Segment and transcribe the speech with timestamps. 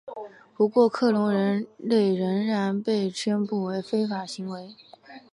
[0.55, 4.73] 不过克隆人类仍然被宣布为非法行为。